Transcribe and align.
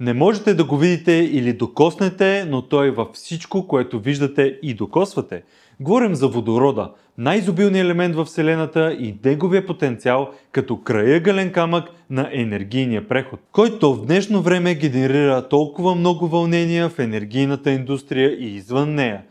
Не 0.00 0.12
можете 0.12 0.54
да 0.54 0.64
го 0.64 0.76
видите 0.76 1.12
или 1.12 1.52
докоснете, 1.52 2.46
но 2.48 2.62
той 2.62 2.88
е 2.88 2.90
във 2.90 3.08
всичко, 3.12 3.66
което 3.66 4.00
виждате 4.00 4.58
и 4.62 4.74
докосвате. 4.74 5.42
Говорим 5.80 6.14
за 6.14 6.28
водорода, 6.28 6.90
най-изобилният 7.18 7.84
елемент 7.84 8.16
в 8.16 8.24
Вселената 8.24 8.96
и 9.00 9.14
неговия 9.24 9.66
потенциал 9.66 10.30
като 10.52 10.76
краягален 10.76 11.52
камък 11.52 11.88
на 12.10 12.28
енергийния 12.32 13.08
преход, 13.08 13.40
който 13.52 13.94
в 13.94 14.06
днешно 14.06 14.42
време 14.42 14.74
генерира 14.74 15.48
толкова 15.48 15.94
много 15.94 16.28
вълнения 16.28 16.88
в 16.88 16.98
енергийната 16.98 17.70
индустрия 17.70 18.30
и 18.30 18.56
извън 18.56 18.94
нея. 18.94 19.22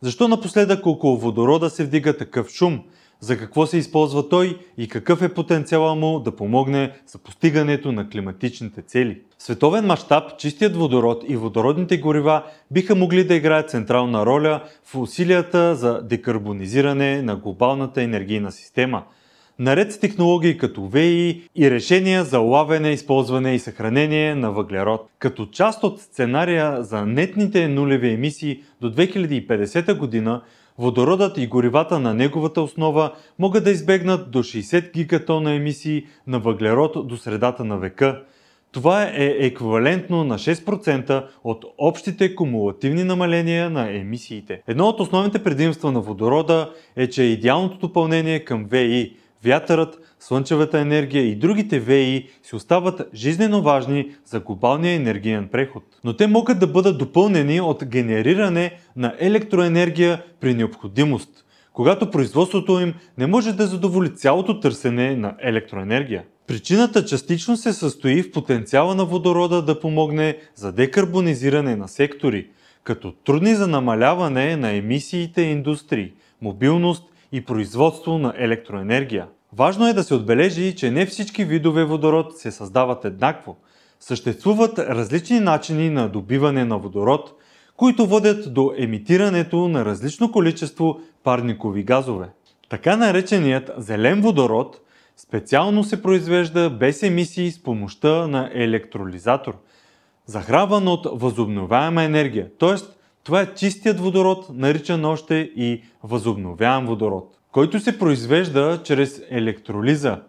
Защо 0.00 0.28
напоследък 0.28 0.86
около 0.86 1.16
водорода 1.16 1.70
се 1.70 1.84
вдига 1.84 2.16
такъв 2.16 2.48
шум– 2.50 2.80
за 3.20 3.38
какво 3.38 3.66
се 3.66 3.78
използва 3.78 4.28
той 4.28 4.58
и 4.78 4.88
какъв 4.88 5.22
е 5.22 5.34
потенциала 5.34 5.94
му 5.94 6.20
да 6.20 6.36
помогне 6.36 6.92
за 7.06 7.18
постигането 7.18 7.92
на 7.92 8.08
климатичните 8.08 8.82
цели. 8.82 9.20
В 9.38 9.42
световен 9.42 9.86
мащаб 9.86 10.38
чистият 10.38 10.76
водород 10.76 11.24
и 11.28 11.36
водородните 11.36 11.98
горива 11.98 12.42
биха 12.70 12.94
могли 12.94 13.24
да 13.24 13.34
играят 13.34 13.70
централна 13.70 14.26
роля 14.26 14.62
в 14.84 14.94
усилията 14.94 15.74
за 15.74 16.02
декарбонизиране 16.02 17.22
на 17.22 17.36
глобалната 17.36 18.02
енергийна 18.02 18.52
система– 18.52 19.02
наред 19.58 19.92
с 19.92 19.98
технологии 19.98 20.58
като 20.58 20.86
ВИ 20.86 21.42
и 21.56 21.70
решения 21.70 22.24
за 22.24 22.40
улавяне, 22.40 22.92
използване 22.92 23.54
и 23.54 23.58
съхранение 23.58 24.34
на 24.34 24.52
въглерод. 24.52 25.08
Като 25.18 25.46
част 25.46 25.84
от 25.84 26.00
сценария 26.00 26.82
за 26.82 27.06
нетните 27.06 27.68
нулеви 27.68 28.12
емисии 28.12 28.62
до 28.80 28.92
2050 28.92 29.98
година, 29.98 30.42
водородът 30.78 31.38
и 31.38 31.46
горивата 31.46 31.98
на 31.98 32.14
неговата 32.14 32.62
основа 32.62 33.12
могат 33.38 33.64
да 33.64 33.70
избегнат 33.70 34.30
до 34.30 34.38
60 34.38 34.92
гигатона 34.92 35.54
емисии 35.54 36.06
на 36.26 36.38
въглерод 36.38 37.08
до 37.08 37.16
средата 37.16 37.64
на 37.64 37.78
века. 37.78 38.22
Това 38.72 39.02
е 39.02 39.36
еквивалентно 39.38 40.24
на 40.24 40.38
6% 40.38 41.26
от 41.44 41.64
общите 41.78 42.34
кумулативни 42.34 43.04
намаления 43.04 43.70
на 43.70 43.96
емисиите. 43.96 44.62
Едно 44.66 44.88
от 44.88 45.00
основните 45.00 45.42
предимства 45.42 45.92
на 45.92 46.00
водорода 46.00 46.70
е, 46.96 47.06
че 47.06 47.22
е 47.22 47.26
идеалното 47.26 47.78
допълнение 47.78 48.44
към 48.44 48.64
ВИ. 48.64 49.16
Вятърът, 49.44 49.98
слънчевата 50.20 50.78
енергия 50.78 51.22
и 51.22 51.36
другите 51.36 51.80
ВИ 51.80 52.28
си 52.42 52.56
остават 52.56 53.02
жизнено 53.14 53.62
важни 53.62 54.16
за 54.24 54.40
глобалния 54.40 54.94
енергиен 54.94 55.48
преход. 55.48 55.82
Но 56.04 56.16
те 56.16 56.26
могат 56.26 56.58
да 56.58 56.66
бъдат 56.66 56.98
допълнени 56.98 57.60
от 57.60 57.84
генериране 57.84 58.72
на 58.96 59.14
електроенергия 59.18 60.22
при 60.40 60.54
необходимост, 60.54 61.44
когато 61.72 62.10
производството 62.10 62.80
им 62.80 62.94
не 63.18 63.26
може 63.26 63.52
да 63.52 63.66
задоволи 63.66 64.14
цялото 64.14 64.60
търсене 64.60 65.16
на 65.16 65.34
електроенергия. 65.42 66.24
Причината 66.46 67.04
частично 67.04 67.56
се 67.56 67.72
състои 67.72 68.22
в 68.22 68.32
потенциала 68.32 68.94
на 68.94 69.04
водорода 69.04 69.62
да 69.62 69.80
помогне 69.80 70.38
за 70.54 70.72
декарбонизиране 70.72 71.76
на 71.76 71.88
сектори, 71.88 72.46
като 72.84 73.12
трудни 73.12 73.54
за 73.54 73.66
намаляване 73.66 74.56
на 74.56 74.70
емисиите 74.70 75.42
индустрии, 75.42 76.12
мобилност 76.42 77.04
и 77.36 77.44
производство 77.44 78.18
на 78.18 78.34
електроенергия. 78.36 79.26
Важно 79.52 79.88
е 79.88 79.92
да 79.92 80.02
се 80.02 80.14
отбележи, 80.14 80.76
че 80.76 80.90
не 80.90 81.06
всички 81.06 81.44
видове 81.44 81.84
водород 81.84 82.38
се 82.38 82.50
създават 82.50 83.04
еднакво. 83.04 83.56
Съществуват 84.00 84.78
различни 84.78 85.40
начини 85.40 85.90
на 85.90 86.08
добиване 86.08 86.64
на 86.64 86.78
водород, 86.78 87.32
които 87.76 88.06
водят 88.06 88.54
до 88.54 88.72
емитирането 88.76 89.68
на 89.68 89.84
различно 89.84 90.32
количество 90.32 91.00
парникови 91.24 91.82
газове. 91.82 92.28
Така 92.68 92.96
нареченият 92.96 93.70
зелен 93.76 94.20
водород 94.20 94.80
специално 95.16 95.84
се 95.84 96.02
произвежда 96.02 96.70
без 96.70 97.02
емисии 97.02 97.50
с 97.50 97.62
помощта 97.62 98.26
на 98.26 98.50
електролизатор, 98.54 99.56
захранван 100.26 100.88
от 100.88 101.06
възобновяема 101.12 102.02
енергия, 102.02 102.48
т.е. 102.58 102.95
това 103.26 103.40
е 103.40 103.54
чистият 103.54 104.00
водород, 104.00 104.46
наричан 104.50 105.04
още 105.04 105.34
и 105.56 105.82
възобновяем 106.02 106.86
водород 106.86 107.36
който 107.56 107.80
се 107.80 107.98
произвежда 107.98 108.80
чрез 108.84 109.22
електролиза, 109.30 110.20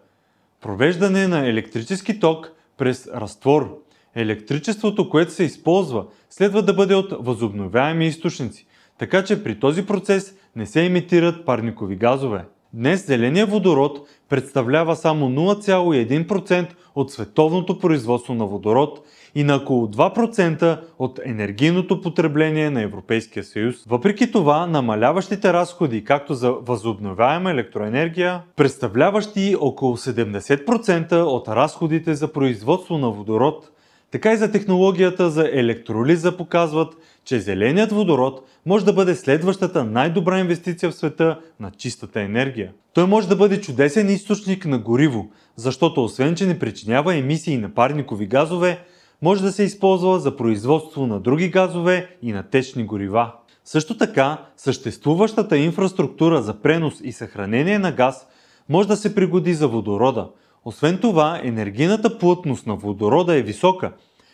провеждане 0.60 1.28
на 1.28 1.48
електрически 1.48 2.20
ток 2.20 2.52
през 2.76 3.06
разтвор. 3.06 3.78
Електричеството, 4.14 5.10
което 5.10 5.32
се 5.32 5.44
използва, 5.44 6.04
следва 6.30 6.62
да 6.62 6.74
бъде 6.74 6.94
от 6.94 7.12
възобновяеми 7.20 8.06
източници, 8.06 8.66
така 8.98 9.24
че 9.24 9.44
при 9.44 9.60
този 9.60 9.86
процес 9.86 10.34
не 10.56 10.66
се 10.66 10.80
имитират 10.80 11.46
парникови 11.46 11.96
газове. 11.96 12.44
Днес 12.72 13.06
зеления 13.06 13.46
водород 13.46 14.08
представлява 14.28 14.96
само 14.96 15.28
0,1% 15.28 16.68
от 16.94 17.12
световното 17.12 17.78
производство 17.78 18.34
на 18.34 18.46
водород 18.46 19.06
и 19.34 19.44
на 19.44 19.56
около 19.56 19.86
2% 19.86 20.80
от 20.98 21.20
енергийното 21.24 22.00
потребление 22.00 22.70
на 22.70 22.82
Европейския 22.82 23.44
съюз. 23.44 23.76
Въпреки 23.88 24.32
това, 24.32 24.66
намаляващите 24.66 25.52
разходи 25.52 26.04
както 26.04 26.34
за 26.34 26.50
възобновяема 26.50 27.50
електроенергия, 27.50 28.42
представляващи 28.56 29.56
около 29.60 29.96
70% 29.96 31.12
от 31.12 31.48
разходите 31.48 32.14
за 32.14 32.32
производство 32.32 32.98
на 32.98 33.10
водород, 33.10 33.70
така 34.10 34.32
и 34.32 34.36
за 34.36 34.52
технологията 34.52 35.30
за 35.30 35.48
електролиза 35.52 36.36
показват, 36.36 36.96
че 37.24 37.40
зеленият 37.40 37.92
водород 37.92 38.48
може 38.66 38.84
да 38.84 38.92
бъде 38.92 39.14
следващата 39.14 39.84
най-добра 39.84 40.38
инвестиция 40.38 40.90
в 40.90 40.94
света 40.94 41.38
на 41.60 41.70
чистата 41.70 42.20
енергия. 42.20 42.72
Той 42.94 43.06
може 43.06 43.28
да 43.28 43.36
бъде 43.36 43.60
чудесен 43.60 44.10
източник 44.10 44.66
на 44.66 44.78
гориво, 44.78 45.30
защото 45.56 46.04
освен, 46.04 46.34
че 46.34 46.46
не 46.46 46.58
причинява 46.58 47.16
емисии 47.16 47.58
на 47.58 47.74
парникови 47.74 48.26
газове, 48.26 48.78
може 49.22 49.42
да 49.42 49.52
се 49.52 49.62
използва 49.62 50.20
за 50.20 50.36
производство 50.36 51.06
на 51.06 51.20
други 51.20 51.48
газове 51.48 52.16
и 52.22 52.32
на 52.32 52.42
течни 52.42 52.84
горива. 52.84 53.32
Също 53.64 53.96
така, 53.96 54.38
съществуващата 54.56 55.58
инфраструктура 55.58 56.42
за 56.42 56.54
пренос 56.54 56.94
и 57.04 57.12
съхранение 57.12 57.78
на 57.78 57.92
газ 57.92 58.26
може 58.68 58.88
да 58.88 58.96
се 58.96 59.14
пригоди 59.14 59.54
за 59.54 59.68
водорода. 59.68 60.28
Освен 60.64 60.98
това, 60.98 61.40
енергийната 61.42 62.18
плътност 62.18 62.66
на 62.66 62.76
водорода 62.76 63.36
е 63.36 63.42
висока 63.42 63.92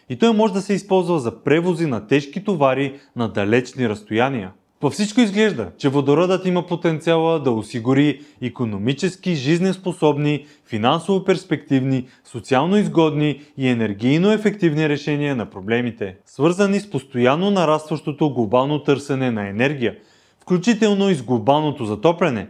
и 0.08 0.18
той 0.18 0.32
може 0.32 0.52
да 0.52 0.60
се 0.60 0.74
използва 0.74 1.20
за 1.20 1.42
превози 1.42 1.86
на 1.86 2.06
тежки 2.06 2.44
товари 2.44 3.00
на 3.16 3.28
далечни 3.28 3.88
разстояния. 3.88 4.52
По 4.84 4.90
всичко 4.90 5.20
изглежда, 5.20 5.70
че 5.78 5.88
водородът 5.88 6.46
има 6.46 6.66
потенциала 6.66 7.40
да 7.40 7.50
осигури 7.50 8.20
економически 8.42 9.34
жизнеспособни, 9.34 10.46
финансово 10.66 11.24
перспективни, 11.24 12.06
социално 12.24 12.76
изгодни 12.76 13.42
и 13.56 13.68
енергийно 13.68 14.32
ефективни 14.32 14.88
решения 14.88 15.36
на 15.36 15.50
проблемите, 15.50 16.16
свързани 16.26 16.80
с 16.80 16.90
постоянно 16.90 17.50
нарастващото 17.50 18.30
глобално 18.30 18.82
търсене 18.82 19.30
на 19.30 19.48
енергия, 19.48 19.96
включително 20.40 21.10
и 21.10 21.14
с 21.14 21.22
глобалното 21.22 21.84
затопляне. 21.84 22.48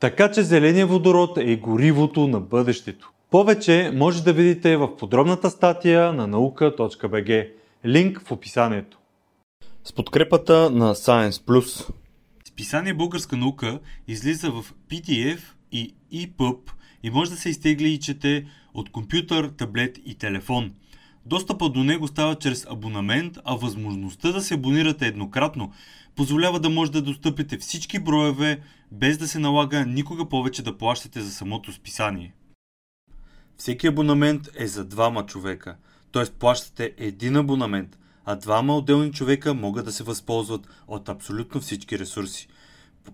Така 0.00 0.30
че 0.30 0.42
зеления 0.42 0.86
водород 0.86 1.38
е 1.38 1.56
горивото 1.56 2.28
на 2.28 2.40
бъдещето. 2.40 3.12
Повече 3.30 3.90
може 3.94 4.22
да 4.22 4.32
видите 4.32 4.76
в 4.76 4.96
подробната 4.96 5.50
статия 5.50 6.12
на 6.12 6.26
наука.bg. 6.26 7.48
Линк 7.86 8.22
в 8.26 8.32
описанието 8.32 8.98
с 9.84 9.92
подкрепата 9.92 10.70
на 10.70 10.94
Science+. 10.94 11.92
Списание 12.44 12.94
Българска 12.94 13.36
наука 13.36 13.80
излиза 14.08 14.50
в 14.50 14.64
PDF 14.90 15.40
и 15.72 15.94
EPUB 16.12 16.58
и 17.02 17.10
може 17.10 17.30
да 17.30 17.36
се 17.36 17.48
изтегли 17.48 17.88
и 17.88 18.00
чете 18.00 18.46
от 18.74 18.90
компютър, 18.90 19.48
таблет 19.48 19.98
и 20.04 20.14
телефон. 20.14 20.72
Достъпа 21.26 21.68
до 21.68 21.84
него 21.84 22.08
става 22.08 22.34
чрез 22.34 22.66
абонамент, 22.70 23.38
а 23.44 23.54
възможността 23.54 24.32
да 24.32 24.40
се 24.40 24.54
абонирате 24.54 25.06
еднократно 25.06 25.72
позволява 26.16 26.60
да 26.60 26.70
може 26.70 26.92
да 26.92 27.02
достъпите 27.02 27.58
всички 27.58 27.98
броеве, 27.98 28.60
без 28.92 29.18
да 29.18 29.28
се 29.28 29.38
налага 29.38 29.86
никога 29.86 30.28
повече 30.28 30.62
да 30.62 30.78
плащате 30.78 31.20
за 31.20 31.30
самото 31.30 31.72
списание. 31.72 32.34
Всеки 33.56 33.86
абонамент 33.86 34.48
е 34.56 34.66
за 34.66 34.84
двама 34.84 35.26
човека, 35.26 35.76
т.е. 36.12 36.24
плащате 36.24 36.94
един 36.96 37.36
абонамент, 37.36 37.98
а 38.24 38.36
двама 38.36 38.76
отделни 38.76 39.12
човека 39.12 39.54
могат 39.54 39.84
да 39.84 39.92
се 39.92 40.04
възползват 40.04 40.68
от 40.88 41.08
абсолютно 41.08 41.60
всички 41.60 41.98
ресурси. 41.98 42.48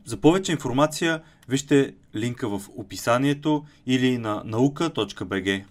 За 0.05 0.16
повече 0.16 0.52
информация 0.52 1.22
вижте 1.49 1.94
линка 2.16 2.49
в 2.49 2.62
описанието 2.76 3.64
или 3.87 4.19
на 4.19 4.43
наука.bg. 4.44 5.64